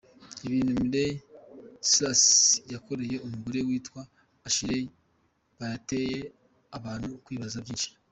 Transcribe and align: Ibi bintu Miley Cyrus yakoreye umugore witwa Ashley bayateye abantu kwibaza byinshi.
Ibi 0.45 0.55
bintu 0.65 0.73
Miley 0.83 1.11
Cyrus 1.89 2.23
yakoreye 2.73 3.15
umugore 3.25 3.59
witwa 3.67 4.01
Ashley 4.47 4.81
bayateye 5.57 6.19
abantu 6.77 7.07
kwibaza 7.25 7.57
byinshi. 7.65 7.89